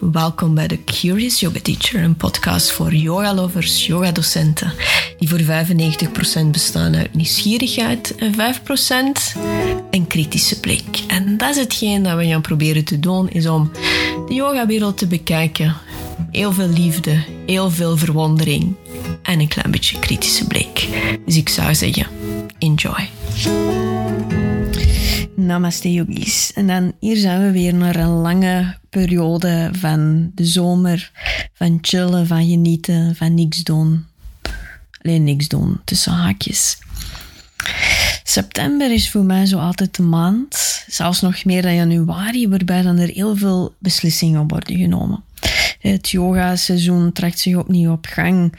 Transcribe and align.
Welkom 0.00 0.54
bij 0.54 0.66
de 0.66 0.84
Curious 0.84 1.40
Yoga 1.40 1.60
Teacher, 1.62 2.02
een 2.02 2.16
podcast 2.16 2.70
voor 2.70 2.94
yoga-lovers, 2.94 3.86
yoga-docenten, 3.86 4.72
die 5.18 5.28
voor 5.28 5.40
95% 5.40 6.50
bestaan 6.50 6.96
uit 6.96 7.14
nieuwsgierigheid 7.14 8.14
en 8.14 8.34
5% 8.34 8.36
een 9.90 10.06
kritische 10.06 10.60
blik. 10.60 11.02
En 11.06 11.36
dat 11.36 11.50
is 11.50 11.56
hetgeen 11.56 12.02
dat 12.02 12.16
we 12.16 12.26
gaan 12.26 12.40
proberen 12.40 12.84
te 12.84 13.00
doen, 13.00 13.30
is 13.30 13.46
om 13.46 13.70
de 14.28 14.34
yogawereld 14.34 14.98
te 14.98 15.06
bekijken. 15.06 15.76
Heel 16.30 16.52
veel 16.52 16.68
liefde, 16.68 17.24
heel 17.46 17.70
veel 17.70 17.96
verwondering 17.96 18.74
en 19.22 19.40
een 19.40 19.48
klein 19.48 19.70
beetje 19.70 19.98
kritische 19.98 20.46
blik. 20.46 20.88
Dus 21.24 21.36
ik 21.36 21.48
zou 21.48 21.74
zeggen, 21.74 22.06
enjoy. 22.58 23.08
Namaste 25.48 25.92
yogis. 25.92 26.52
En 26.54 26.66
dan 26.66 26.92
hier 27.00 27.16
zijn 27.16 27.42
we 27.42 27.50
weer 27.52 27.74
naar 27.74 27.96
een 27.96 28.08
lange 28.08 28.76
periode 28.90 29.70
van 29.72 30.30
de 30.34 30.44
zomer, 30.44 31.10
van 31.54 31.78
chillen, 31.80 32.26
van 32.26 32.46
genieten, 32.46 33.16
van 33.16 33.34
niks 33.34 33.62
doen. 33.62 34.06
Alleen 35.02 35.24
niks 35.24 35.48
doen, 35.48 35.80
tussen 35.84 36.12
haakjes. 36.12 36.78
September 38.22 38.92
is 38.92 39.10
voor 39.10 39.24
mij 39.24 39.46
zo 39.46 39.58
altijd 39.58 39.96
de 39.96 40.02
maand, 40.02 40.84
zelfs 40.86 41.20
nog 41.20 41.44
meer 41.44 41.62
dan 41.62 41.74
januari, 41.74 42.48
waarbij 42.48 42.82
dan 42.82 42.98
er 42.98 43.08
heel 43.08 43.36
veel 43.36 43.74
beslissingen 43.78 44.48
worden 44.48 44.76
genomen. 44.76 45.22
Het 45.92 46.08
yoga-seizoen 46.08 47.12
trekt 47.12 47.38
zich 47.38 47.56
opnieuw 47.56 47.92
op 47.92 48.06
gang. 48.06 48.52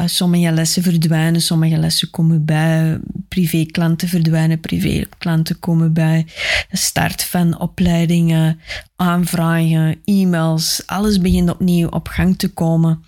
Uh, 0.00 0.06
sommige 0.06 0.52
lessen 0.52 0.82
verdwijnen, 0.82 1.40
sommige 1.40 1.76
lessen 1.76 2.10
komen 2.10 2.44
bij. 2.44 2.98
Privé-klanten 3.28 4.08
verdwijnen, 4.08 4.60
privé-klanten 4.60 5.58
komen 5.58 5.92
bij. 5.92 6.26
Start 6.70 7.24
van 7.24 7.60
opleidingen, 7.60 8.60
aanvragen, 8.96 9.96
e-mails, 10.04 10.82
alles 10.86 11.18
begint 11.18 11.50
opnieuw 11.50 11.88
op 11.88 12.08
gang 12.08 12.38
te 12.38 12.48
komen. 12.48 13.04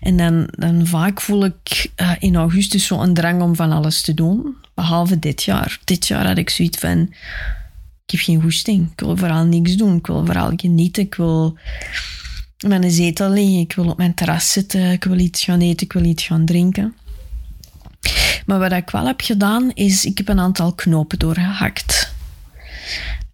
En 0.00 0.16
dan, 0.16 0.48
dan 0.50 0.86
vaak 0.86 1.20
voel 1.20 1.44
ik 1.44 1.90
uh, 1.96 2.12
in 2.18 2.36
augustus 2.36 2.86
zo 2.86 3.00
een 3.00 3.14
drang 3.14 3.42
om 3.42 3.56
van 3.56 3.72
alles 3.72 4.00
te 4.00 4.14
doen. 4.14 4.56
Behalve 4.74 5.18
dit 5.18 5.42
jaar. 5.42 5.78
Dit 5.84 6.06
jaar 6.06 6.26
had 6.26 6.38
ik 6.38 6.50
zoiets 6.50 6.78
van... 6.78 7.14
Ik 8.04 8.16
heb 8.16 8.24
geen 8.24 8.42
goesting. 8.42 8.90
Ik 8.92 9.00
wil 9.00 9.16
vooral 9.16 9.44
niks 9.44 9.76
doen. 9.76 9.96
Ik 9.96 10.06
wil 10.06 10.24
vooral 10.26 10.52
genieten. 10.56 11.02
Ik 11.02 11.14
wil 11.14 11.58
met 12.66 12.84
een 12.84 12.90
zetel 12.90 13.30
liggen. 13.30 13.58
Ik 13.58 13.72
wil 13.72 13.88
op 13.88 13.96
mijn 13.96 14.14
terras 14.14 14.52
zitten. 14.52 14.90
Ik 14.90 15.04
wil 15.04 15.18
iets 15.18 15.44
gaan 15.44 15.60
eten. 15.60 15.86
Ik 15.86 15.92
wil 15.92 16.04
iets 16.04 16.26
gaan 16.26 16.44
drinken. 16.44 16.94
Maar 18.46 18.58
wat 18.58 18.72
ik 18.72 18.90
wel 18.90 19.06
heb 19.06 19.20
gedaan, 19.20 19.70
is 19.74 20.04
ik 20.04 20.18
heb 20.18 20.28
een 20.28 20.40
aantal 20.40 20.72
knopen 20.72 21.18
doorgehakt. 21.18 22.14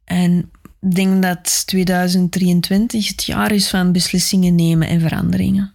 En 0.05 0.51
ik 0.81 0.95
denk 0.95 1.23
dat 1.23 1.67
2023 1.67 3.09
het 3.09 3.25
jaar 3.25 3.53
is 3.53 3.69
van 3.69 3.93
beslissingen 3.93 4.55
nemen 4.55 4.89
en 4.89 5.01
veranderingen. 5.01 5.73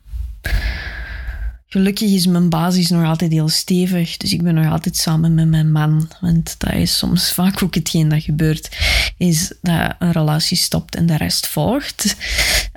Gelukkig 1.68 2.12
is 2.12 2.26
mijn 2.26 2.50
basis 2.50 2.90
nog 2.90 3.06
altijd 3.06 3.32
heel 3.32 3.50
stevig, 3.50 4.18
dus 4.18 4.34
ik 4.34 4.44
ben 4.44 4.54
nog 4.54 4.72
altijd 4.72 4.98
samen 4.98 5.34
met 5.34 5.48
mijn 5.48 5.72
man. 5.72 6.10
Want 6.22 6.56
dat 6.58 6.74
is 6.74 6.98
soms 6.98 7.34
vaak 7.34 7.64
ook 7.64 7.76
hetgeen 7.76 8.10
dat 8.10 8.24
gebeurt, 8.24 8.78
is 9.18 9.54
dat 9.62 9.96
een 10.00 10.12
relatie 10.12 10.58
stopt 10.58 10.96
en 10.96 11.06
de 11.06 11.18
rest 11.18 11.48
volgt. 11.48 12.16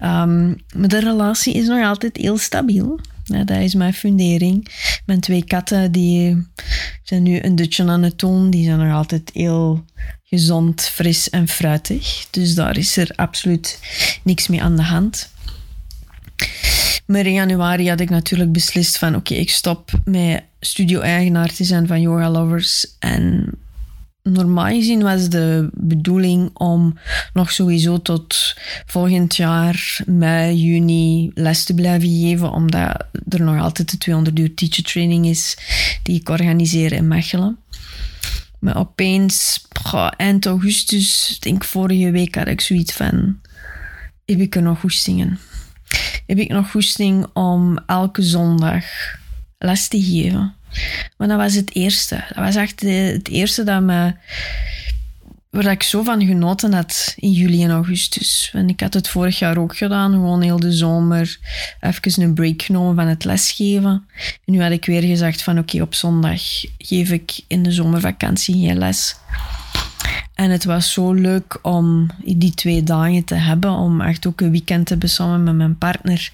Um, 0.02 0.56
maar 0.74 0.88
de 0.88 1.00
relatie 1.00 1.54
is 1.54 1.66
nog 1.66 1.84
altijd 1.84 2.16
heel 2.16 2.38
stabiel. 2.38 3.00
Ja, 3.24 3.44
dat 3.44 3.58
is 3.58 3.74
mijn 3.74 3.94
fundering. 3.94 4.68
Mijn 5.06 5.20
twee 5.20 5.44
katten 5.44 5.92
die 5.92 6.46
zijn 7.02 7.22
nu 7.22 7.42
een 7.42 7.56
dutje 7.56 7.84
aan 7.84 8.02
het 8.02 8.18
doen. 8.18 8.50
Die 8.50 8.64
zijn 8.64 8.78
nog 8.78 8.92
altijd 8.92 9.30
heel 9.32 9.84
gezond, 10.24 10.82
fris 10.82 11.30
en 11.30 11.48
fruitig. 11.48 12.26
Dus 12.30 12.54
daar 12.54 12.76
is 12.76 12.96
er 12.96 13.10
absoluut 13.14 13.78
niks 14.22 14.48
mee 14.48 14.62
aan 14.62 14.76
de 14.76 14.82
hand. 14.82 15.32
Maar 17.06 17.26
in 17.26 17.32
januari 17.32 17.88
had 17.88 18.00
ik 18.00 18.10
natuurlijk 18.10 18.52
beslist 18.52 18.98
van 18.98 19.14
oké, 19.14 19.34
ik 19.34 19.50
stop 19.50 19.90
met 20.04 20.42
studio-eigenaar 20.60 21.52
te 21.52 21.64
zijn 21.64 21.86
van 21.86 22.00
Yoga 22.00 22.30
Lovers. 22.30 22.86
En 22.98 23.50
normaal 24.32 24.66
gezien 24.66 25.02
was 25.02 25.28
de 25.28 25.68
bedoeling 25.72 26.50
om 26.52 26.98
nog 27.32 27.52
sowieso 27.52 28.02
tot 28.02 28.54
volgend 28.86 29.36
jaar, 29.36 30.00
mei, 30.06 30.56
juni, 30.56 31.30
les 31.34 31.64
te 31.64 31.74
blijven 31.74 32.08
geven, 32.08 32.50
omdat 32.50 33.06
er 33.28 33.42
nog 33.42 33.60
altijd 33.60 33.90
de 33.90 33.98
200 33.98 34.38
uur 34.38 34.54
teacher 34.54 34.84
training 34.84 35.26
is 35.26 35.56
die 36.02 36.20
ik 36.20 36.28
organiseer 36.28 36.92
in 36.92 37.08
Mechelen. 37.08 37.58
Maar 38.58 38.76
opeens, 38.76 39.66
eind 40.16 40.46
augustus, 40.46 41.36
denk 41.40 41.64
vorige 41.64 42.10
week, 42.10 42.34
had 42.34 42.46
ik 42.46 42.60
zoiets 42.60 42.92
van: 42.92 43.40
heb 44.24 44.38
ik 44.38 44.56
er 44.56 44.62
nog 44.62 44.80
zingen? 44.86 45.38
heb 46.26 46.38
ik 46.38 46.48
nog 46.48 46.70
goesting 46.70 47.26
om 47.32 47.78
elke 47.86 48.22
zondag 48.22 48.84
les 49.58 49.88
te 49.88 50.02
geven. 50.02 50.54
Maar 51.16 51.28
dat 51.28 51.36
was 51.36 51.54
het 51.54 51.74
eerste. 51.74 52.24
Dat 52.28 52.44
was 52.44 52.56
echt 52.56 52.80
het 52.80 53.28
eerste 53.28 53.64
dat 53.64 53.82
me, 53.82 54.12
waar 55.50 55.70
ik 55.70 55.82
zo 55.82 56.02
van 56.02 56.26
genoten 56.26 56.72
had 56.72 57.14
in 57.16 57.30
juli 57.30 57.64
en 57.64 57.70
augustus. 57.70 58.50
En 58.52 58.68
ik 58.68 58.80
had 58.80 58.94
het 58.94 59.08
vorig 59.08 59.38
jaar 59.38 59.58
ook 59.58 59.76
gedaan, 59.76 60.12
gewoon 60.12 60.42
heel 60.42 60.60
de 60.60 60.72
zomer 60.72 61.38
even 61.80 62.22
een 62.22 62.34
break 62.34 62.62
genomen 62.62 62.94
van 62.94 63.06
het 63.06 63.24
lesgeven. 63.24 64.06
En 64.44 64.52
nu 64.52 64.62
had 64.62 64.72
ik 64.72 64.84
weer 64.84 65.02
gezegd 65.02 65.42
van 65.42 65.58
oké, 65.58 65.82
op 65.82 65.94
zondag 65.94 66.42
geef 66.78 67.10
ik 67.10 67.40
in 67.46 67.62
de 67.62 67.72
zomervakantie 67.72 68.66
geen 68.66 68.78
les. 68.78 69.16
En 70.34 70.50
het 70.50 70.64
was 70.64 70.92
zo 70.92 71.12
leuk 71.12 71.58
om 71.62 72.10
die 72.24 72.54
twee 72.54 72.82
dagen 72.82 73.24
te 73.24 73.34
hebben, 73.34 73.70
om 73.70 74.00
echt 74.00 74.26
ook 74.26 74.40
een 74.40 74.50
weekend 74.50 74.86
te 74.86 74.96
hebben 75.16 75.42
met 75.42 75.54
mijn 75.54 75.78
partner. 75.78 76.30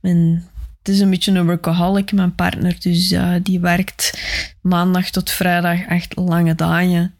Mijn, 0.00 0.44
het 0.86 0.94
is 0.94 1.00
een 1.00 1.10
beetje 1.10 1.32
een 1.32 1.46
workaholic, 1.46 2.12
mijn 2.12 2.34
partner, 2.34 2.76
dus 2.78 3.12
uh, 3.12 3.34
die 3.42 3.60
werkt 3.60 4.20
maandag 4.60 5.10
tot 5.10 5.30
vrijdag 5.30 5.86
echt 5.86 6.16
lange 6.16 6.54
dagen. 6.54 7.14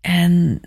En 0.00 0.60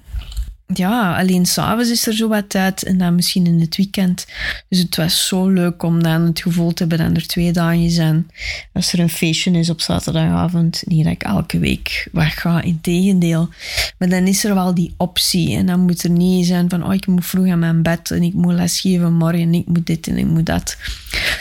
ja, 0.73 1.17
alleen 1.17 1.45
s'avonds 1.45 1.89
is 1.89 2.07
er 2.07 2.13
zo 2.13 2.27
wat 2.27 2.49
tijd 2.49 2.83
en 2.83 2.97
dan 2.97 3.15
misschien 3.15 3.45
in 3.45 3.59
het 3.59 3.75
weekend. 3.75 4.25
Dus 4.69 4.79
het 4.79 4.95
was 4.95 5.27
zo 5.27 5.49
leuk 5.49 5.83
om 5.83 6.03
dan 6.03 6.21
het 6.21 6.39
gevoel 6.39 6.73
te 6.73 6.85
hebben 6.87 7.07
dat 7.07 7.17
er 7.17 7.27
twee 7.27 7.51
dagen 7.51 7.89
zijn. 7.89 8.27
Als 8.73 8.93
er 8.93 8.99
een 8.99 9.09
feestje 9.09 9.51
is 9.51 9.69
op 9.69 9.81
zaterdagavond, 9.81 10.83
niet 10.85 11.03
dat 11.03 11.13
ik 11.13 11.23
elke 11.23 11.59
week 11.59 12.07
wegga, 12.11 12.61
in 12.61 12.81
tegendeel. 12.81 13.49
Maar 13.97 14.09
dan 14.09 14.27
is 14.27 14.43
er 14.43 14.53
wel 14.53 14.73
die 14.73 14.93
optie 14.97 15.55
en 15.55 15.65
dan 15.65 15.79
moet 15.79 16.03
er 16.03 16.09
niet 16.09 16.45
zijn 16.45 16.69
van 16.69 16.85
oh, 16.85 16.93
ik 16.93 17.07
moet 17.07 17.25
vroeg 17.25 17.47
aan 17.47 17.59
mijn 17.59 17.81
bed 17.81 18.11
en 18.11 18.23
ik 18.23 18.33
moet 18.33 18.53
lesgeven 18.53 19.13
morgen 19.13 19.41
en 19.41 19.53
ik 19.53 19.67
moet 19.67 19.85
dit 19.85 20.07
en 20.07 20.17
ik 20.17 20.25
moet 20.25 20.45
dat. 20.45 20.77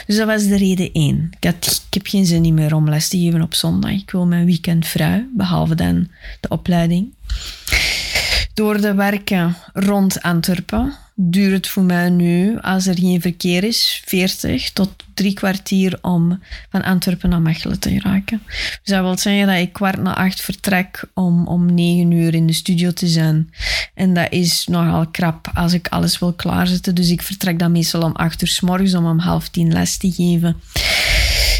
Dus 0.05 0.17
dat 0.17 0.27
was 0.27 0.47
de 0.47 0.57
reden 0.57 0.91
één. 0.91 1.29
Ik, 1.39 1.55
ik 1.65 1.93
heb 1.93 2.07
geen 2.07 2.25
zin 2.25 2.53
meer 2.53 2.75
om 2.75 2.89
les 2.89 3.07
te 3.07 3.17
geven 3.17 3.41
op 3.41 3.53
zondag. 3.53 3.91
Ik 3.91 4.11
wil 4.11 4.25
mijn 4.25 4.45
weekend 4.45 4.87
vrij, 4.87 5.27
behalve 5.35 5.75
dan 5.75 6.07
de 6.39 6.49
opleiding. 6.49 7.15
Door 8.57 8.81
de 8.81 8.93
werken 8.93 9.55
rond 9.73 10.21
Antwerpen 10.21 10.93
duurt 11.15 11.53
het 11.53 11.67
voor 11.67 11.83
mij 11.83 12.09
nu, 12.09 12.59
als 12.59 12.87
er 12.87 12.97
geen 12.97 13.21
verkeer 13.21 13.63
is, 13.63 14.01
40 14.05 14.71
tot 14.71 14.89
drie 15.13 15.33
kwartier 15.33 15.99
om 16.01 16.39
van 16.69 16.83
Antwerpen 16.83 17.29
naar 17.29 17.41
Mechelen 17.41 17.79
te 17.79 17.89
geraken. 17.89 18.41
Dus 18.45 18.79
dat 18.83 19.01
wil 19.01 19.17
zeggen 19.17 19.47
dat 19.47 19.57
ik 19.57 19.73
kwart 19.73 20.01
na 20.01 20.15
acht 20.15 20.41
vertrek 20.41 21.03
om 21.13 21.47
om 21.47 21.73
negen 21.73 22.11
uur 22.11 22.33
in 22.33 22.47
de 22.47 22.53
studio 22.53 22.91
te 22.91 23.07
zijn. 23.07 23.53
En 23.93 24.13
dat 24.13 24.31
is 24.31 24.67
nogal 24.67 25.07
krap 25.07 25.49
als 25.53 25.73
ik 25.73 25.87
alles 25.87 26.19
wil 26.19 26.33
klaarzetten. 26.33 26.95
Dus 26.95 27.09
ik 27.09 27.21
vertrek 27.21 27.59
dan 27.59 27.71
meestal 27.71 28.01
om 28.01 28.15
acht 28.15 28.41
uur 28.41 28.47
s 28.47 28.59
morgens 28.61 28.93
om 28.93 29.05
om 29.05 29.19
half 29.19 29.49
tien 29.49 29.71
les 29.71 29.97
te 29.97 30.11
geven. 30.11 30.61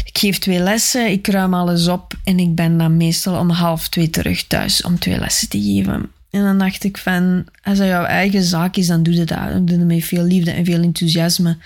Ik 0.04 0.18
geef 0.18 0.38
twee 0.38 0.60
lessen, 0.60 1.10
ik 1.10 1.26
ruim 1.26 1.54
alles 1.54 1.88
op 1.88 2.14
en 2.24 2.38
ik 2.38 2.54
ben 2.54 2.78
dan 2.78 2.96
meestal 2.96 3.38
om 3.38 3.50
half 3.50 3.88
twee 3.88 4.10
terug 4.10 4.46
thuis 4.46 4.82
om 4.82 4.98
twee 4.98 5.18
lessen 5.18 5.48
te 5.48 5.62
geven. 5.62 6.16
En 6.38 6.44
dan 6.44 6.58
dacht 6.58 6.84
ik 6.84 6.98
van, 6.98 7.46
als 7.62 7.78
dat 7.78 7.86
jouw 7.86 8.04
eigen 8.04 8.42
zaak 8.42 8.76
is, 8.76 8.86
dan 8.86 9.02
doe 9.02 9.14
je 9.14 9.24
dat. 9.24 9.38
Dan 9.38 9.64
doe 9.64 9.78
je 9.78 9.84
met 9.84 10.04
veel 10.04 10.22
liefde 10.22 10.50
en 10.50 10.64
veel 10.64 10.82
enthousiasme. 10.82 11.56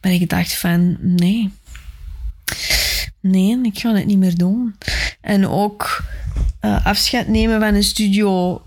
Maar 0.00 0.12
ik 0.12 0.28
dacht 0.28 0.54
van, 0.54 0.96
nee. 1.00 1.50
Nee, 3.20 3.58
ik 3.62 3.78
ga 3.78 3.94
het 3.94 4.06
niet 4.06 4.18
meer 4.18 4.36
doen. 4.36 4.74
En 5.20 5.48
ook 5.48 6.04
uh, 6.60 6.86
afscheid 6.86 7.28
nemen 7.28 7.60
van 7.60 7.74
een 7.74 7.82
studio. 7.82 8.62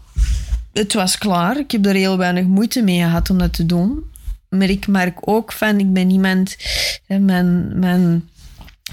Het 0.74 0.94
was 0.94 1.18
klaar. 1.18 1.58
Ik 1.58 1.72
heb 1.72 1.86
er 1.86 1.96
heel 1.96 2.18
weinig 2.18 2.46
moeite 2.46 2.82
mee 2.82 3.00
gehad 3.00 3.30
om 3.30 3.38
dat 3.38 3.54
te 3.54 3.66
doen. 3.66 4.04
Maar 4.50 4.70
ik 4.70 4.88
merk 4.88 5.18
ook 5.22 5.52
van, 5.52 5.80
ik 5.80 5.94
ben 5.94 6.10
iemand... 6.10 6.56
Mijn, 7.08 7.80
mijn, 7.80 8.30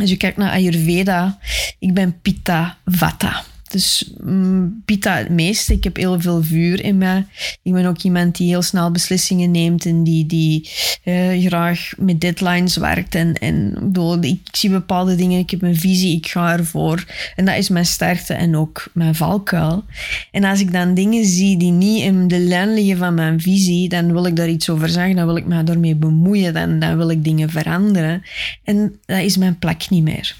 als 0.01 0.11
je 0.11 0.17
kijkt 0.17 0.37
naar 0.37 0.51
Ayurveda, 0.51 1.39
ik 1.79 1.95
ben 1.95 2.21
Pitta 2.21 2.77
Vata. 2.85 3.45
Dus 3.73 4.11
mm, 4.25 4.83
biedt 4.85 5.03
dat 5.03 5.19
het 5.19 5.29
meeste. 5.29 5.73
Ik 5.73 5.85
heb 5.85 5.97
heel 5.97 6.21
veel 6.21 6.43
vuur 6.43 6.85
in 6.85 6.99
mij. 6.99 7.27
Ik 7.63 7.73
ben 7.73 7.87
ook 7.87 8.03
iemand 8.03 8.37
die 8.37 8.49
heel 8.49 8.63
snel 8.63 8.91
beslissingen 8.91 9.51
neemt 9.51 9.87
en 9.87 10.05
die, 10.05 10.27
die 10.27 10.71
uh, 11.05 11.47
graag 11.47 11.93
met 11.97 12.21
deadlines 12.21 12.77
werkt. 12.77 13.15
En, 13.15 13.35
en 13.35 13.75
bedoel, 13.81 14.23
ik, 14.23 14.41
zie 14.53 14.71
bepaalde 14.71 15.15
dingen, 15.15 15.39
ik 15.39 15.51
heb 15.51 15.63
een 15.63 15.77
visie, 15.77 16.17
ik 16.17 16.27
ga 16.27 16.53
ervoor. 16.53 17.05
En 17.37 17.45
dat 17.45 17.57
is 17.57 17.69
mijn 17.69 17.87
sterkte 17.87 18.35
en 18.35 18.57
ook 18.57 18.89
mijn 18.93 19.15
valkuil. 19.15 19.85
En 20.31 20.45
als 20.45 20.61
ik 20.61 20.73
dan 20.73 20.95
dingen 20.95 21.25
zie 21.25 21.57
die 21.57 21.73
niet 21.73 22.03
in 22.03 22.29
de 22.29 22.39
lijn 22.39 22.75
liggen 22.75 22.97
van 22.97 23.15
mijn 23.15 23.41
visie, 23.41 23.89
dan 23.89 24.13
wil 24.13 24.27
ik 24.27 24.37
daar 24.37 24.49
iets 24.49 24.71
over 24.71 24.89
zeggen, 24.89 25.17
dan 25.17 25.27
wil 25.27 25.37
ik 25.37 25.47
me 25.47 25.65
daarmee 25.65 25.95
bemoeien, 25.95 26.55
dan, 26.55 26.79
dan 26.79 26.97
wil 26.97 27.11
ik 27.11 27.25
dingen 27.25 27.51
veranderen. 27.51 28.23
En 28.65 28.99
dat 29.07 29.21
is 29.21 29.37
mijn 29.37 29.59
plek 29.59 29.91
niet 29.91 30.03
meer. 30.03 30.37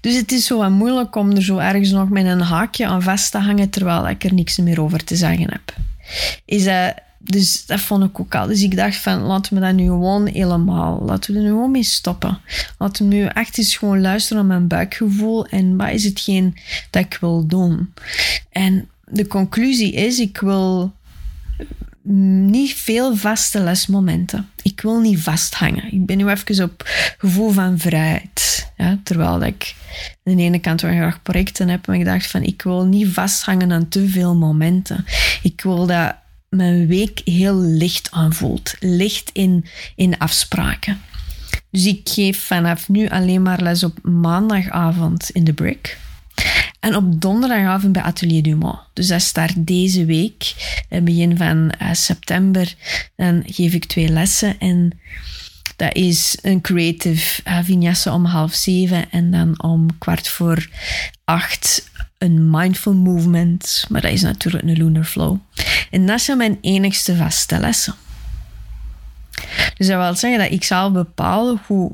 Dus 0.00 0.16
het 0.16 0.32
is 0.32 0.46
zo 0.46 0.58
wat 0.58 0.70
moeilijk 0.70 1.16
om 1.16 1.30
er 1.30 1.42
zo 1.42 1.58
ergens 1.58 1.90
nog 1.90 2.08
met 2.08 2.24
een 2.26 2.40
haakje 2.40 2.86
aan 2.86 3.02
vast 3.02 3.30
te 3.30 3.38
hangen 3.38 3.70
terwijl 3.70 4.08
ik 4.08 4.24
er 4.24 4.34
niks 4.34 4.56
meer 4.56 4.80
over 4.80 5.04
te 5.04 5.16
zeggen 5.16 5.50
heb. 5.50 5.74
Is 6.44 6.64
dat, 6.64 6.94
dus 7.18 7.66
dat 7.66 7.80
vond 7.80 8.04
ik 8.04 8.20
ook 8.20 8.34
al. 8.34 8.46
Dus 8.46 8.62
ik 8.62 8.76
dacht 8.76 8.96
van, 8.96 9.20
laten 9.20 9.54
we 9.54 9.60
dat 9.60 9.74
nu 9.74 9.84
gewoon 9.84 10.26
helemaal, 10.26 11.02
laten 11.04 11.32
we 11.32 11.38
er 11.38 11.44
nu 11.44 11.50
gewoon 11.50 11.70
mee 11.70 11.82
stoppen. 11.82 12.38
Laten 12.78 13.08
we 13.08 13.14
nu 13.14 13.24
echt 13.24 13.58
eens 13.58 13.76
gewoon 13.76 14.00
luisteren 14.00 14.46
naar 14.46 14.56
mijn 14.56 14.68
buikgevoel 14.68 15.46
en 15.46 15.76
wat 15.76 15.90
is 15.90 16.04
hetgeen 16.04 16.56
dat 16.90 17.04
ik 17.04 17.18
wil 17.20 17.46
doen. 17.46 17.92
En 18.50 18.88
de 19.04 19.26
conclusie 19.26 19.92
is, 19.92 20.18
ik 20.18 20.38
wil 20.38 20.92
niet 22.08 22.74
veel 22.74 23.16
vaste 23.16 23.60
lesmomenten. 23.60 24.48
Ik 24.62 24.80
wil 24.80 25.00
niet 25.00 25.20
vasthangen. 25.20 25.92
Ik 25.92 26.06
ben 26.06 26.16
nu 26.16 26.28
even 26.28 26.64
op 26.64 26.88
gevoel 27.18 27.50
van 27.50 27.78
vrijheid. 27.78 28.70
Ja, 28.76 28.98
terwijl 29.02 29.42
ik 29.42 29.74
aan 30.24 30.36
de 30.36 30.42
ene 30.42 30.58
kant 30.58 30.80
wel 30.80 30.92
graag 30.92 31.22
projecten 31.22 31.68
heb, 31.68 31.86
maar 31.86 31.96
ik 31.96 32.04
dacht 32.04 32.26
van 32.26 32.42
ik 32.42 32.62
wil 32.62 32.84
niet 32.84 33.08
vasthangen 33.08 33.72
aan 33.72 33.88
te 33.88 34.08
veel 34.08 34.34
momenten. 34.34 35.04
Ik 35.42 35.60
wil 35.60 35.86
dat 35.86 36.14
mijn 36.48 36.86
week 36.86 37.20
heel 37.24 37.56
licht 37.56 38.10
aanvoelt. 38.10 38.74
Licht 38.80 39.30
in, 39.32 39.64
in 39.94 40.18
afspraken. 40.18 41.00
Dus 41.70 41.86
ik 41.86 42.08
geef 42.08 42.38
vanaf 42.38 42.88
nu 42.88 43.08
alleen 43.08 43.42
maar 43.42 43.62
les 43.62 43.84
op 43.84 43.98
maandagavond 44.02 45.30
in 45.30 45.44
de 45.44 45.52
Brick. 45.52 45.98
En 46.86 46.96
op 46.96 47.20
donderdagavond 47.20 47.92
bij 47.92 48.02
Atelier 48.02 48.42
Dumont. 48.42 48.78
Dus 48.92 49.06
dat 49.06 49.22
start 49.22 49.52
deze 49.56 50.04
week, 50.04 50.54
begin 51.02 51.36
van 51.36 51.72
uh, 51.82 51.92
september. 51.92 52.74
Dan 53.16 53.42
geef 53.46 53.72
ik 53.72 53.84
twee 53.84 54.08
lessen 54.08 54.58
en 54.58 55.00
dat 55.76 55.94
is 55.94 56.38
een 56.42 56.60
creative 56.60 57.42
uh, 57.48 57.58
vignesse 57.62 58.12
om 58.12 58.24
half 58.24 58.54
zeven 58.54 59.10
en 59.10 59.30
dan 59.30 59.62
om 59.62 59.98
kwart 59.98 60.28
voor 60.28 60.68
acht 61.24 61.90
een 62.18 62.50
mindful 62.50 62.94
movement. 62.94 63.84
Maar 63.88 64.00
dat 64.00 64.12
is 64.12 64.22
natuurlijk 64.22 64.64
een 64.64 64.76
lunar 64.76 65.04
flow. 65.04 65.36
En 65.90 66.06
dat 66.06 66.20
zijn 66.20 66.38
mijn 66.38 66.58
enigste 66.60 67.16
vaste 67.16 67.58
lessen. 67.58 67.94
Dus 69.76 69.86
dat 69.86 69.98
wil 69.98 70.14
zeggen 70.14 70.38
dat 70.38 70.50
ik 70.50 70.64
zal 70.64 70.92
bepalen 70.92 71.60
hoe... 71.66 71.92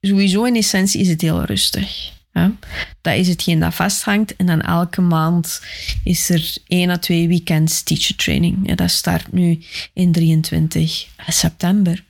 Sowieso 0.00 0.44
in 0.44 0.56
essentie 0.56 1.00
is 1.00 1.08
het 1.08 1.20
heel 1.20 1.44
rustig. 1.44 2.13
Ja? 2.34 2.52
Dat 3.00 3.14
is 3.14 3.28
hetgeen 3.28 3.60
dat 3.60 3.74
vasthangt. 3.74 4.36
En 4.36 4.46
dan 4.46 4.60
elke 4.60 5.00
maand 5.00 5.60
is 6.04 6.30
er 6.30 6.56
één 6.66 6.90
à 6.90 6.98
twee 6.98 7.28
weekends 7.28 7.82
teacher 7.82 8.16
training. 8.16 8.58
Ja, 8.62 8.74
dat 8.74 8.90
start 8.90 9.32
nu 9.32 9.62
in 9.92 10.12
23 10.12 11.06
september. 11.28 12.04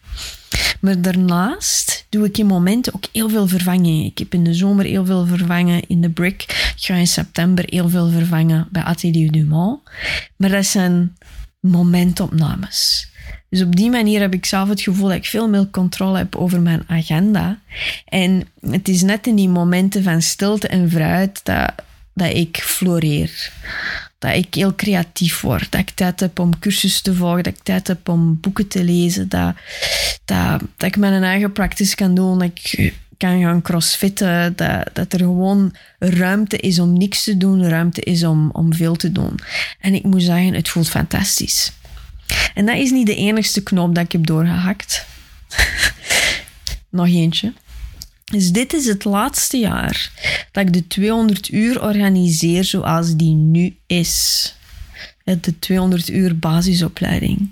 Maar 0.81 1.01
daarnaast 1.01 2.07
doe 2.09 2.27
ik 2.27 2.39
in 2.39 2.47
momenten 2.47 2.95
ook 2.95 3.05
heel 3.13 3.29
veel 3.29 3.49
vervangingen. 3.49 4.05
Ik 4.05 4.19
heb 4.19 4.35
in 4.35 4.45
de 4.45 4.55
zomer 4.55 4.85
heel 4.85 5.05
veel 5.05 5.27
vervangen 5.27 5.89
in 5.89 6.01
de 6.01 6.11
Brick. 6.11 6.43
Ik 6.77 6.85
ga 6.85 6.95
in 6.95 7.07
september 7.07 7.65
heel 7.67 7.89
veel 7.89 8.11
vervangen 8.11 8.69
bij 8.71 8.83
Atelier 8.83 9.33
Dumont. 9.33 9.81
Maar 10.37 10.51
dat 10.51 10.67
zijn 10.67 11.17
momentopnames. 11.61 13.09
Dus 13.55 13.63
op 13.63 13.77
die 13.77 13.91
manier 13.91 14.21
heb 14.21 14.35
ik 14.35 14.47
zelf 14.47 14.69
het 14.69 14.81
gevoel 14.81 15.09
dat 15.09 15.17
ik 15.17 15.27
veel 15.27 15.49
meer 15.49 15.69
controle 15.71 16.19
heb 16.19 16.37
over 16.37 16.61
mijn 16.61 16.85
agenda. 16.87 17.59
En 18.09 18.49
het 18.71 18.89
is 18.89 19.03
net 19.03 19.27
in 19.27 19.35
die 19.35 19.49
momenten 19.49 20.03
van 20.03 20.23
stilte 20.23 20.69
en 20.69 20.91
vrijheid 20.91 21.41
dat, 21.43 21.73
dat 22.15 22.35
ik 22.35 22.57
floreer. 22.57 23.53
Dat 24.19 24.35
ik 24.35 24.55
heel 24.55 24.75
creatief 24.75 25.41
word. 25.41 25.73
Dat 25.73 25.81
ik 25.81 25.91
tijd 25.91 26.21
heb 26.21 26.39
om 26.39 26.59
cursussen 26.59 27.03
te 27.03 27.15
volgen. 27.15 27.43
Dat 27.43 27.53
ik 27.53 27.63
tijd 27.63 27.87
heb 27.87 28.09
om 28.09 28.41
boeken 28.41 28.69
te 28.69 28.85
lezen. 28.85 29.29
Dat, 29.29 29.55
dat, 30.25 30.61
dat 30.77 30.89
ik 30.89 30.97
mijn 30.97 31.23
eigen 31.23 31.53
practice 31.53 31.95
kan 31.95 32.15
doen. 32.15 32.39
Dat 32.39 32.51
ik 32.55 32.93
kan 33.17 33.41
gaan 33.41 33.63
crossfitten. 33.63 34.57
Dat, 34.57 34.91
dat 34.93 35.13
er 35.13 35.19
gewoon 35.19 35.75
ruimte 35.99 36.57
is 36.57 36.79
om 36.79 36.93
niks 36.93 37.25
te 37.25 37.37
doen. 37.37 37.69
Ruimte 37.69 38.01
is 38.01 38.25
om, 38.25 38.51
om 38.51 38.75
veel 38.75 38.97
te 38.97 39.13
doen. 39.13 39.39
En 39.81 39.95
ik 39.95 40.03
moet 40.03 40.23
zeggen, 40.23 40.55
het 40.55 40.69
voelt 40.69 40.89
fantastisch. 40.89 41.73
En 42.55 42.67
dat 42.67 42.77
is 42.77 42.91
niet 42.91 43.07
de 43.07 43.15
enigste 43.15 43.63
knop 43.63 43.95
dat 43.95 44.05
ik 44.05 44.13
heb 44.13 44.27
doorgehakt. 44.27 45.07
Nog 46.91 47.07
eentje. 47.07 47.53
Dus 48.25 48.51
dit 48.51 48.73
is 48.73 48.87
het 48.87 49.05
laatste 49.05 49.57
jaar 49.57 50.11
dat 50.53 50.67
ik 50.67 50.73
de 50.73 50.87
200 50.87 51.53
uur 51.53 51.83
organiseer 51.83 52.65
zoals 52.65 53.17
die 53.17 53.35
nu 53.35 53.77
is. 53.87 54.55
De 55.25 55.59
200 55.59 56.09
uur 56.09 56.39
basisopleiding. 56.39 57.51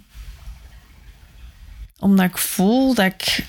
Omdat 1.99 2.26
ik 2.26 2.38
voel 2.38 2.94
dat 2.94 3.12
ik 3.12 3.44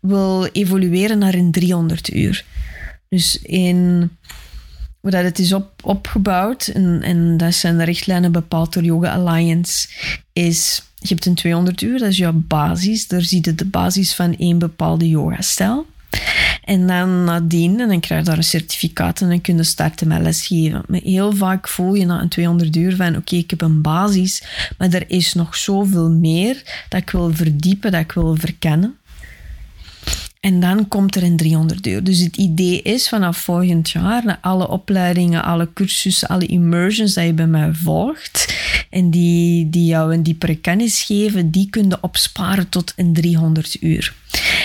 wil 0.00 0.46
evolueren 0.46 1.18
naar 1.18 1.34
een 1.34 1.52
300 1.52 2.14
uur. 2.14 2.44
Dus 3.08 3.38
in 3.42 4.10
hoe 5.04 5.12
dat 5.12 5.24
het 5.24 5.38
is 5.38 5.52
op, 5.52 5.70
opgebouwd, 5.82 6.66
en, 6.66 7.02
en 7.02 7.36
dat 7.36 7.54
zijn 7.54 7.78
de 7.78 7.84
richtlijnen 7.84 8.32
bepaald 8.32 8.72
door 8.72 8.82
Yoga 8.82 9.12
Alliance, 9.12 9.88
is 10.32 10.82
je 10.98 11.08
hebt 11.08 11.26
een 11.26 11.34
200 11.34 11.80
uur, 11.80 11.98
dat 11.98 12.08
is 12.08 12.16
jouw 12.16 12.32
basis. 12.34 13.06
Daar 13.06 13.22
zie 13.22 13.38
je 13.42 13.54
de 13.54 13.64
basis 13.64 14.14
van 14.14 14.36
één 14.36 14.58
bepaalde 14.58 15.08
yoga-stijl. 15.08 15.86
En 16.64 16.86
dan 16.86 17.24
nadien, 17.24 17.80
en 17.80 17.88
dan 17.88 18.00
krijg 18.00 18.20
je 18.20 18.26
daar 18.26 18.36
een 18.36 18.44
certificaat 18.44 19.20
en 19.20 19.28
dan 19.28 19.40
kun 19.40 19.56
je 19.56 19.62
starten 19.62 20.08
met 20.08 20.22
lesgeven. 20.22 20.82
Maar 20.86 21.00
heel 21.02 21.32
vaak 21.32 21.68
voel 21.68 21.94
je 21.94 22.06
na 22.06 22.20
een 22.20 22.28
200 22.28 22.76
uur 22.76 22.96
van, 22.96 23.16
oké, 23.16 23.36
ik 23.36 23.50
heb 23.50 23.60
een 23.60 23.80
basis, 23.80 24.42
maar 24.78 24.92
er 24.92 25.10
is 25.10 25.34
nog 25.34 25.56
zoveel 25.56 26.10
meer 26.10 26.84
dat 26.88 27.00
ik 27.00 27.10
wil 27.10 27.34
verdiepen, 27.34 27.92
dat 27.92 28.00
ik 28.00 28.12
wil 28.12 28.36
verkennen. 28.36 28.96
En 30.44 30.60
dan 30.60 30.88
komt 30.88 31.16
er 31.16 31.22
een 31.22 31.36
300 31.36 31.86
euro. 31.86 32.02
Dus 32.02 32.18
het 32.18 32.36
idee 32.36 32.82
is 32.82 33.08
vanaf 33.08 33.36
volgend 33.36 33.90
jaar, 33.90 34.38
alle 34.40 34.68
opleidingen, 34.68 35.44
alle 35.44 35.68
cursussen, 35.74 36.28
alle 36.28 36.46
immersions 36.46 37.14
dat 37.14 37.24
je 37.24 37.32
bij 37.32 37.46
mij 37.46 37.72
volgt 37.72 38.54
en 38.90 39.10
die, 39.10 39.70
die 39.70 39.86
jou 39.86 40.14
een 40.14 40.22
diepere 40.22 40.54
kennis 40.54 41.02
geven, 41.02 41.50
die 41.50 41.70
kun 41.70 41.88
je 41.88 41.98
opsparen 42.00 42.68
tot 42.68 42.92
een 42.96 43.12
300 43.12 43.76
uur. 43.80 44.14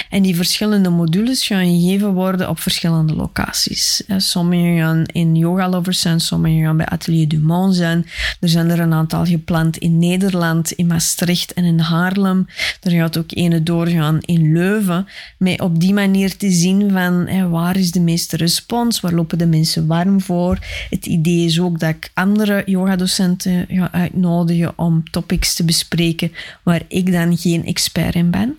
En 0.10 0.22
die 0.22 0.36
verschillende 0.36 0.90
modules 0.90 1.48
gaan 1.48 1.66
gegeven 1.66 2.14
worden 2.14 2.50
op 2.50 2.60
verschillende 2.60 3.16
locaties. 3.16 4.04
Sommige 4.18 4.78
gaan 4.78 5.04
in 5.06 5.36
Yoga 5.36 5.70
Lovers 5.70 6.00
zijn, 6.00 6.20
sommige 6.20 6.62
gaan 6.62 6.78
bij 6.78 6.86
Atelier 6.86 7.28
Dumont 7.28 7.76
zijn. 7.76 8.06
Er 8.40 8.50
zijn 8.50 8.70
er 8.70 8.80
een 8.80 8.94
aantal 8.94 9.26
gepland 9.26 9.78
in 9.78 10.00
Nederland, 10.00 10.72
in 10.72 10.88
Maastricht 10.88 11.54
en 11.54 11.64
in 11.64 11.80
Haarlem. 11.80 12.48
Er 12.82 12.92
gaat 12.92 13.18
ook 13.18 13.32
ene 13.32 13.64
doorgaan 13.64 14.18
in 14.22 14.54
Leuven. 14.54 15.08
Met 15.38 15.62
op 15.62 15.80
die 15.80 15.94
manier 15.94 16.38
te 16.38 16.52
zien 16.52 16.92
van 16.92 17.50
waar 17.50 17.78
is 17.78 17.92
de 17.92 18.02
meeste 18.02 18.38
respons, 18.38 19.00
waar 19.00 19.14
lopen 19.14 19.38
de 19.38 19.46
mensen 19.46 19.88
warm 19.88 20.22
voor. 20.22 20.58
Het 20.90 21.06
idee 21.06 21.46
is 21.46 21.60
ook 21.60 21.80
dat 21.80 21.90
ik 21.90 22.12
andere 22.14 22.64
yogadocenten 22.66 23.66
ga 23.68 23.92
uitnodigen 23.92 24.74
om 24.76 25.04
topics 25.12 25.54
te 25.54 25.64
bespreken 25.64 26.32
waar 26.64 26.82
ik 26.88 27.12
dan 27.12 27.38
geen 27.38 27.66
expert 27.66 28.16
in 28.16 28.30
ben. 28.32 28.58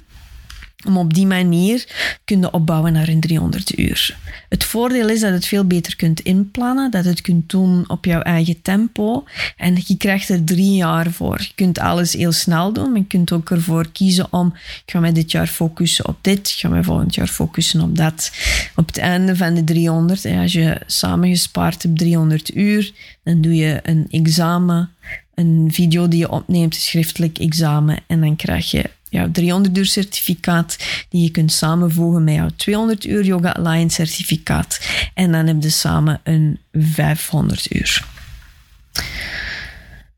Om 0.87 0.97
op 0.97 1.15
die 1.15 1.27
manier 1.27 1.87
kunnen 2.25 2.53
opbouwen 2.53 2.93
naar 2.93 3.09
een 3.09 3.21
300 3.21 3.79
uur. 3.79 4.17
Het 4.49 4.65
voordeel 4.65 5.09
is 5.09 5.21
dat 5.21 5.33
het 5.33 5.47
veel 5.47 5.65
beter 5.65 5.97
kunt 5.97 6.21
inplannen, 6.21 6.91
dat 6.91 7.05
het 7.05 7.21
kunt 7.21 7.51
doen 7.51 7.85
op 7.89 8.05
jouw 8.05 8.21
eigen 8.21 8.63
tempo. 8.63 9.25
En 9.57 9.79
je 9.87 9.97
krijgt 9.97 10.29
er 10.29 10.45
drie 10.45 10.75
jaar 10.75 11.11
voor. 11.11 11.39
Je 11.41 11.53
kunt 11.55 11.79
alles 11.79 12.13
heel 12.13 12.33
snel 12.33 12.73
doen, 12.73 12.91
maar 12.91 13.01
je 13.01 13.07
kunt 13.07 13.33
ook 13.33 13.51
ervoor 13.51 13.91
kiezen 13.93 14.33
om, 14.33 14.53
ik 14.57 14.93
ga 14.93 15.01
mij 15.01 15.13
dit 15.13 15.31
jaar 15.31 15.47
focussen 15.47 16.09
op 16.09 16.19
dit, 16.21 16.49
ik 16.49 16.55
ga 16.59 16.69
mij 16.69 16.83
volgend 16.83 17.15
jaar 17.15 17.27
focussen 17.27 17.81
op 17.81 17.97
dat. 17.97 18.33
Op 18.77 18.87
het 18.87 18.99
einde 18.99 19.37
van 19.37 19.55
de 19.55 19.65
300, 19.65 20.25
als 20.25 20.53
je 20.53 20.81
samengespaard 20.87 21.83
hebt 21.83 21.99
300 21.99 22.55
uur, 22.55 22.93
dan 23.25 23.41
doe 23.41 23.55
je 23.55 23.81
een 23.83 24.07
examen, 24.11 24.91
een 25.35 25.69
video 25.73 26.09
die 26.09 26.19
je 26.19 26.31
opneemt, 26.31 26.75
een 26.75 26.81
schriftelijk 26.81 27.39
examen, 27.39 27.99
en 28.07 28.21
dan 28.21 28.37
krijg 28.37 28.71
je 28.71 28.91
jouw 29.11 29.31
300 29.31 29.77
uur 29.77 29.87
certificaat 29.87 30.77
die 31.09 31.23
je 31.23 31.31
kunt 31.31 31.53
samenvoegen 31.53 32.25
met 32.25 32.35
jouw 32.35 32.51
200 32.57 33.05
uur 33.05 33.25
Yoga 33.25 33.51
Alliance 33.51 33.95
certificaat. 33.95 34.81
En 35.15 35.33
dan 35.33 35.47
heb 35.47 35.63
je 35.63 35.71
samen 35.71 36.21
een 36.25 36.59
500 36.73 37.75
uur. 37.75 38.05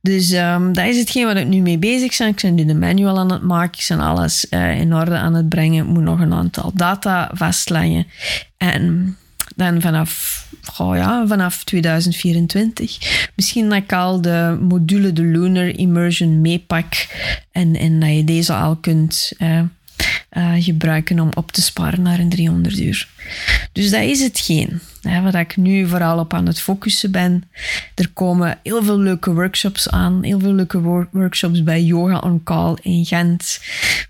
Dus 0.00 0.32
um, 0.32 0.72
dat 0.72 0.86
is 0.86 0.98
hetgeen 0.98 1.24
waar 1.24 1.36
ik 1.36 1.46
nu 1.46 1.60
mee 1.60 1.78
bezig 1.78 2.18
ben. 2.18 2.28
Ik 2.28 2.40
ben 2.42 2.54
nu 2.54 2.64
de 2.64 2.74
manual 2.74 3.18
aan 3.18 3.32
het 3.32 3.42
maken. 3.42 3.80
Ik 3.80 3.84
ben 3.88 4.00
alles 4.00 4.46
uh, 4.50 4.80
in 4.80 4.94
orde 4.94 5.16
aan 5.16 5.34
het 5.34 5.48
brengen. 5.48 5.84
Ik 5.84 5.90
moet 5.90 6.02
nog 6.02 6.20
een 6.20 6.32
aantal 6.32 6.70
data 6.74 7.30
vastleggen. 7.34 8.06
En 8.56 9.16
dan 9.62 9.80
vanaf, 9.80 10.46
ja, 10.76 11.26
vanaf 11.26 11.64
2024. 11.64 13.28
Misschien 13.36 13.68
dat 13.68 13.78
ik 13.78 13.92
al 13.92 14.20
de 14.20 14.58
module, 14.60 15.12
de 15.12 15.22
Lunar 15.22 15.68
Immersion 15.68 16.40
meepak 16.40 17.06
en, 17.52 17.76
en 17.76 18.00
dat 18.00 18.16
je 18.16 18.24
deze 18.24 18.54
al 18.54 18.76
kunt 18.76 19.32
uh, 19.38 19.60
uh, 20.32 20.52
gebruiken 20.58 21.20
om 21.20 21.28
op 21.34 21.52
te 21.52 21.62
sparen 21.62 22.02
naar 22.02 22.18
een 22.18 22.28
300 22.28 22.78
uur. 22.78 23.08
Dus 23.72 23.90
dat 23.90 24.02
is 24.02 24.22
hetgeen 24.22 24.80
hè, 25.02 25.22
wat 25.22 25.34
ik 25.34 25.56
nu 25.56 25.86
vooral 25.86 26.18
op 26.18 26.34
aan 26.34 26.46
het 26.46 26.60
focussen 26.60 27.10
ben. 27.10 27.44
Er 27.94 28.08
komen 28.08 28.58
heel 28.62 28.82
veel 28.82 28.98
leuke 28.98 29.32
workshops 29.32 29.90
aan, 29.90 30.22
heel 30.22 30.40
veel 30.40 30.52
leuke 30.52 30.80
wor 30.80 31.08
workshops 31.10 31.62
bij 31.62 31.82
Yoga 31.82 32.18
on 32.18 32.40
Call 32.44 32.76
in 32.82 33.04
Gent. 33.04 33.60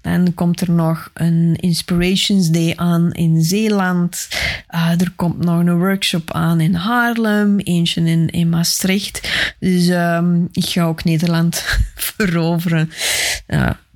Dan 0.01 0.35
komt 0.35 0.61
er 0.61 0.71
nog 0.71 1.11
een 1.15 1.57
Inspirations 1.61 2.51
Day 2.51 2.73
aan 2.77 3.13
in 3.13 3.43
Zeeland. 3.43 4.29
Uh, 4.71 5.01
er 5.01 5.13
komt 5.17 5.39
nog 5.39 5.59
een 5.59 5.79
workshop 5.79 6.33
aan 6.33 6.61
in 6.61 6.75
Haarlem, 6.75 7.59
eentje 7.59 8.01
in, 8.01 8.31
in 8.31 8.49
Maastricht. 8.49 9.29
Dus 9.59 9.89
um, 9.89 10.49
ik 10.53 10.65
ga 10.65 10.83
ook 10.83 11.05
Nederland 11.05 11.65
veroveren. 12.17 12.91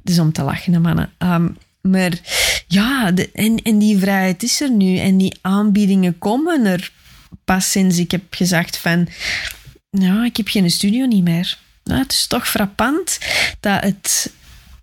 Dus 0.03 0.19
om 0.19 0.33
te 0.33 0.43
lachen, 0.43 0.81
mannen. 0.81 1.11
Um, 1.19 1.57
maar 1.89 2.13
ja, 2.67 3.11
de, 3.11 3.31
en, 3.33 3.63
en 3.63 3.79
die 3.79 3.99
vrijheid 3.99 4.43
is 4.43 4.61
er 4.61 4.71
nu. 4.71 4.99
En 4.99 5.19
die 5.19 5.39
aanbiedingen 5.41 6.19
komen 6.19 6.65
er 6.65 6.93
pas 7.45 7.71
sinds 7.71 7.99
ik 7.99 8.11
heb 8.11 8.23
gezegd 8.31 8.77
van... 8.77 9.09
Ja, 9.91 10.25
ik 10.25 10.37
heb 10.37 10.49
geen 10.49 10.71
studio 10.71 11.07
niet 11.07 11.25
meer. 11.25 11.59
Nou, 11.85 12.01
het 12.01 12.13
is 12.13 12.27
toch 12.27 12.49
frappant 12.49 13.19
dat 13.61 13.83
het 13.83 14.33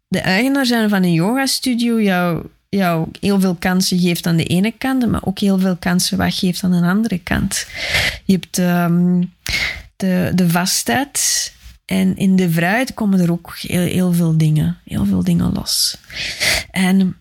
de 0.08 0.20
eigenaar 0.20 0.66
zijn 0.66 0.90
van 0.90 1.04
een 1.04 1.14
yogastudio 1.14 2.02
jou, 2.02 2.46
jou 2.70 3.08
heel 3.20 3.40
veel 3.40 3.56
kansen 3.56 4.00
geeft 4.00 4.26
aan 4.26 4.38
de 4.38 4.46
ene 4.46 4.74
kant, 4.78 5.12
maar 5.12 5.26
ook 5.26 5.40
heel 5.40 5.60
veel 5.60 5.76
kansen 5.76 6.18
weggeeft 6.18 6.64
aan 6.64 6.72
de 6.72 6.88
andere 6.88 7.20
kant. 7.20 7.68
Je 8.26 8.34
hebt 8.34 8.58
um, 8.58 9.34
de, 9.96 10.32
de 10.36 10.50
vastheid 10.50 11.53
en 11.86 12.18
in 12.18 12.36
de 12.36 12.52
vrijheid 12.52 12.94
komen 12.94 13.20
er 13.20 13.32
ook 13.32 13.58
heel, 13.58 13.80
heel 13.80 14.14
veel 14.14 14.38
dingen, 14.38 14.78
heel 14.86 15.06
veel 15.06 15.24
dingen 15.24 15.54
los. 15.54 15.98
En 16.72 17.18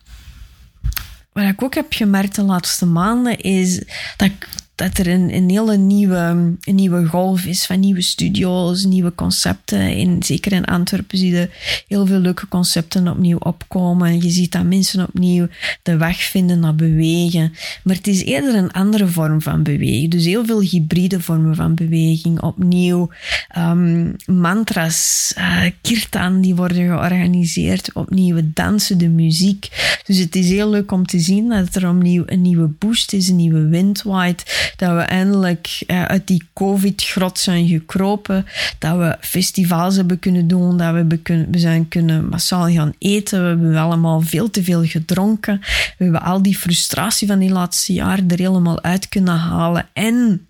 wat 1.31 1.43
ik 1.43 1.63
ook 1.63 1.75
heb 1.75 1.93
gemerkt 1.93 2.35
de 2.35 2.43
laatste 2.43 2.85
maanden 2.85 3.37
is 3.39 3.77
dat 4.17 4.27
ik 4.27 4.47
dat 4.75 4.97
er 4.97 5.07
een, 5.07 5.33
een 5.33 5.49
hele 5.49 5.77
nieuwe, 5.77 6.15
een 6.61 6.75
nieuwe 6.75 7.05
golf 7.05 7.45
is 7.45 7.65
van 7.65 7.79
nieuwe 7.79 8.01
studio's, 8.01 8.83
nieuwe 8.83 9.15
concepten. 9.15 9.79
En 9.79 10.23
zeker 10.23 10.51
in 10.51 10.65
Antwerpen 10.65 11.17
zie 11.17 11.31
je 11.31 11.49
heel 11.87 12.05
veel 12.05 12.19
leuke 12.19 12.47
concepten 12.47 13.07
opnieuw 13.07 13.37
opkomen. 13.37 14.21
Je 14.21 14.29
ziet 14.29 14.51
dat 14.51 14.63
mensen 14.63 15.07
opnieuw 15.07 15.47
de 15.83 15.97
weg 15.97 16.21
vinden 16.21 16.59
naar 16.59 16.75
bewegen. 16.75 17.53
Maar 17.83 17.95
het 17.95 18.07
is 18.07 18.23
eerder 18.23 18.55
een 18.55 18.71
andere 18.71 19.07
vorm 19.07 19.41
van 19.41 19.63
bewegen. 19.63 20.09
Dus 20.09 20.25
heel 20.25 20.45
veel 20.45 20.61
hybride 20.61 21.21
vormen 21.21 21.55
van 21.55 21.75
beweging. 21.75 22.41
Opnieuw 22.41 23.09
um, 23.57 24.15
mantras, 24.25 25.33
uh, 25.37 25.61
kirtan 25.81 26.41
die 26.41 26.55
worden 26.55 26.87
georganiseerd. 26.87 27.93
Opnieuw 27.93 28.41
dansen, 28.43 28.97
de 28.97 29.09
muziek. 29.09 29.69
Dus 30.05 30.17
het 30.17 30.35
is 30.35 30.49
heel 30.49 30.69
leuk 30.69 30.91
om 30.91 31.05
te 31.05 31.19
zien 31.19 31.49
dat 31.49 31.75
er 31.75 31.89
opnieuw 31.89 32.23
een 32.25 32.41
nieuwe 32.41 32.67
boost 32.67 33.13
is, 33.13 33.29
een 33.29 33.35
nieuwe 33.35 33.67
wind 33.67 34.01
waait 34.01 34.71
dat 34.75 34.95
we 34.95 35.01
eindelijk 35.01 35.83
eh, 35.87 36.05
uit 36.05 36.27
die 36.27 36.47
COVID-grot 36.53 37.39
zijn 37.39 37.67
gekropen. 37.67 38.45
Dat 38.79 38.97
we 38.97 39.17
festivals 39.19 39.95
hebben 39.95 40.19
kunnen 40.19 40.47
doen. 40.47 40.77
Dat 40.77 40.93
we, 40.93 41.17
kunnen, 41.17 41.51
we 41.51 41.59
zijn 41.59 41.87
kunnen 41.87 42.29
massaal 42.29 42.69
gaan 42.69 42.93
eten. 42.97 43.41
We 43.41 43.47
hebben 43.47 43.75
allemaal 43.75 44.21
veel 44.21 44.49
te 44.49 44.63
veel 44.63 44.85
gedronken. 44.85 45.59
We 45.97 46.03
hebben 46.03 46.21
al 46.21 46.41
die 46.41 46.57
frustratie 46.57 47.27
van 47.27 47.39
die 47.39 47.51
laatste 47.51 47.93
jaren 47.93 48.29
er 48.29 48.37
helemaal 48.37 48.83
uit 48.83 49.09
kunnen 49.09 49.37
halen. 49.37 49.87
En 49.93 50.47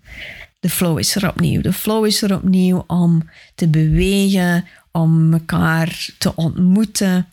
de 0.60 0.70
flow 0.70 0.98
is 0.98 1.14
er 1.14 1.28
opnieuw. 1.28 1.60
De 1.60 1.72
flow 1.72 2.06
is 2.06 2.22
er 2.22 2.34
opnieuw 2.34 2.84
om 2.86 3.28
te 3.54 3.68
bewegen, 3.68 4.64
om 4.92 5.32
elkaar 5.32 6.08
te 6.18 6.36
ontmoeten. 6.36 7.26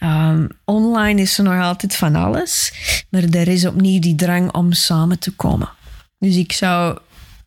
Um, 0.00 0.48
online 0.64 1.20
is 1.20 1.38
er 1.38 1.44
nog 1.44 1.62
altijd 1.62 1.96
van 1.96 2.14
alles, 2.14 2.72
maar 3.08 3.22
er 3.22 3.48
is 3.48 3.66
opnieuw 3.66 4.00
die 4.00 4.14
drang 4.14 4.52
om 4.52 4.72
samen 4.72 5.18
te 5.18 5.30
komen. 5.30 5.68
Dus 6.24 6.36
ik 6.36 6.52
zou 6.52 6.98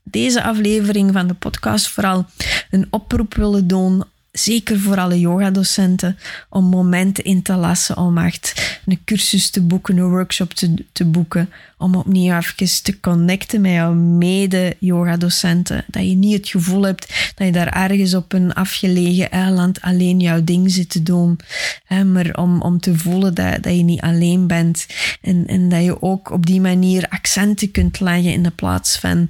deze 0.03 0.43
aflevering 0.43 1.13
van 1.13 1.27
de 1.27 1.34
podcast 1.34 1.88
vooral 1.88 2.25
een 2.69 2.88
oproep 2.89 3.34
willen 3.34 3.67
doen 3.67 4.03
zeker 4.39 4.79
voor 4.79 4.98
alle 4.98 5.20
yogadocenten, 5.20 6.17
om 6.50 6.65
momenten 6.65 7.24
in 7.24 7.41
te 7.41 7.53
lassen, 7.53 7.98
om 7.98 8.17
echt 8.17 8.79
een 8.86 9.00
cursus 9.06 9.50
te 9.50 9.62
boeken, 9.62 9.98
een 9.98 10.10
workshop 10.10 10.53
te, 10.53 10.74
te 10.91 11.06
boeken, 11.06 11.50
om 11.77 11.96
opnieuw 11.96 12.38
even 12.38 12.84
te 12.84 13.00
connecten 13.00 13.62
met 13.62 13.72
jouw 13.72 13.94
mede-yogadocenten. 13.94 15.86
Dat 15.88 16.03
je 16.03 16.15
niet 16.15 16.38
het 16.38 16.48
gevoel 16.48 16.84
hebt 16.84 17.34
dat 17.36 17.48
je 17.48 17.53
daar 17.53 17.74
ergens 17.74 18.13
op 18.13 18.34
een 18.34 18.53
afgelegen 18.53 19.32
eiland 19.32 19.82
alleen 19.82 20.20
jouw 20.20 20.44
ding 20.44 20.72
zit 20.72 20.89
te 20.89 21.03
doen, 21.03 21.39
hè, 21.86 22.03
maar 22.03 22.36
om, 22.36 22.62
om 22.62 22.79
te 22.79 22.98
voelen 22.98 23.34
dat, 23.34 23.63
dat 23.63 23.75
je 23.75 23.84
niet 23.84 24.01
alleen 24.01 24.48
bent 24.48 24.86
en, 25.22 25.48
en 25.48 25.70
dat 25.70 25.84
je 25.84 26.01
ook 26.01 26.32
op 26.32 26.46
die 26.46 26.62
manier 26.62 27.06
accenten 27.10 27.72
kunt 27.72 28.00
leggen 28.00 28.32
in 28.32 28.44
de 28.44 28.51
plaats 28.51 28.98
van 28.98 29.29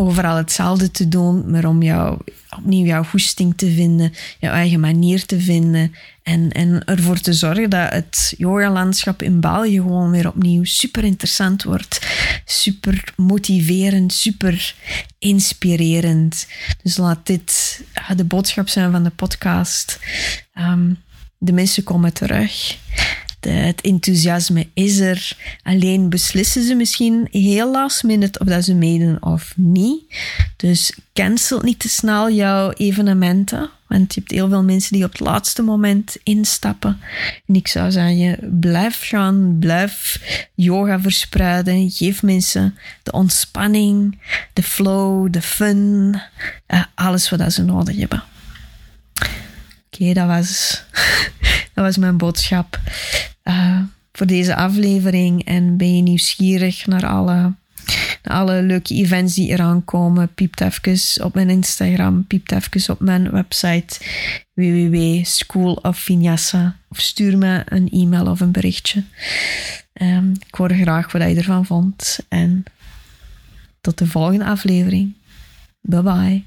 overal 0.00 0.36
hetzelfde 0.36 0.90
te 0.90 1.08
doen, 1.08 1.50
maar 1.50 1.64
om 1.64 1.82
jou, 1.82 2.18
opnieuw 2.56 2.86
jouw 2.86 3.04
goesting 3.04 3.56
te 3.56 3.72
vinden, 3.72 4.12
jouw 4.38 4.52
eigen 4.52 4.80
manier 4.80 5.26
te 5.26 5.40
vinden 5.40 5.94
en, 6.22 6.52
en 6.52 6.84
ervoor 6.84 7.18
te 7.18 7.32
zorgen 7.32 7.70
dat 7.70 7.92
het 7.92 8.34
yogalandschap 8.36 9.22
in 9.22 9.40
België 9.40 9.76
gewoon 9.76 10.10
weer 10.10 10.28
opnieuw 10.28 10.64
super 10.64 11.04
interessant 11.04 11.62
wordt, 11.62 12.06
super 12.44 13.04
motiverend, 13.16 14.12
super 14.12 14.74
inspirerend. 15.18 16.46
Dus 16.82 16.96
laat 16.96 17.26
dit 17.26 17.82
de 18.16 18.24
boodschap 18.24 18.68
zijn 18.68 18.90
van 18.90 19.02
de 19.04 19.10
podcast. 19.10 19.98
Um, 20.58 20.98
de 21.38 21.52
mensen 21.52 21.82
komen 21.82 22.12
terug 22.12 22.78
het 23.48 23.80
enthousiasme 23.80 24.66
is 24.74 24.98
er. 24.98 25.32
Alleen 25.62 26.08
beslissen 26.08 26.62
ze 26.62 26.74
misschien 26.74 27.28
heel 27.30 27.70
last 27.70 28.02
minute 28.02 28.38
of 28.38 28.46
dat 28.46 28.64
ze 28.64 28.74
meedoen 28.74 29.22
of 29.22 29.52
niet. 29.56 30.02
Dus 30.56 30.92
cancel 31.12 31.60
niet 31.60 31.78
te 31.78 31.88
snel 31.88 32.30
jouw 32.30 32.70
evenementen. 32.70 33.70
Want 33.86 34.14
je 34.14 34.20
hebt 34.20 34.32
heel 34.32 34.48
veel 34.48 34.62
mensen 34.62 34.92
die 34.92 35.04
op 35.04 35.10
het 35.10 35.20
laatste 35.20 35.62
moment 35.62 36.16
instappen. 36.22 37.00
En 37.46 37.54
ik 37.54 37.68
zou 37.68 37.90
zeggen, 37.90 38.58
blijf 38.60 39.08
gaan, 39.08 39.56
blijf 39.60 40.20
yoga 40.54 41.00
verspreiden. 41.00 41.90
Geef 41.90 42.22
mensen 42.22 42.78
de 43.02 43.12
ontspanning, 43.12 44.18
de 44.52 44.62
flow, 44.62 45.32
de 45.32 45.42
fun. 45.42 46.20
Uh, 46.68 46.84
alles 46.94 47.30
wat 47.30 47.52
ze 47.52 47.64
nodig 47.64 47.96
hebben. 47.96 48.22
Oké, 49.92 50.12
dat, 50.12 50.26
was, 50.26 50.82
dat 51.74 51.84
was 51.84 51.96
mijn 51.96 52.16
boodschap 52.16 52.80
uh, 53.44 53.80
voor 54.12 54.26
deze 54.26 54.54
aflevering. 54.54 55.44
En 55.44 55.76
ben 55.76 55.96
je 55.96 56.02
nieuwsgierig 56.02 56.86
naar 56.86 57.06
alle, 57.06 57.54
naar 58.22 58.36
alle 58.36 58.62
leuke 58.62 58.94
events 58.94 59.34
die 59.34 59.48
eraan 59.48 59.84
komen? 59.84 60.34
Piept 60.34 60.60
even 60.60 61.24
op 61.24 61.34
mijn 61.34 61.50
Instagram, 61.50 62.26
piept 62.26 62.52
even 62.52 62.92
op 62.92 63.00
mijn 63.00 63.30
website 63.30 63.98
www.schoolofvinyasa 64.54 66.76
of 66.88 67.00
stuur 67.00 67.38
me 67.38 67.62
een 67.64 67.90
e-mail 67.90 68.26
of 68.26 68.40
een 68.40 68.52
berichtje. 68.52 69.04
Um, 70.02 70.32
ik 70.46 70.54
hoor 70.54 70.72
graag 70.72 71.12
wat 71.12 71.22
je 71.22 71.34
ervan 71.34 71.66
vond. 71.66 72.18
En 72.28 72.64
tot 73.80 73.98
de 73.98 74.06
volgende 74.06 74.44
aflevering. 74.44 75.14
Bye 75.80 76.02
bye. 76.02 76.44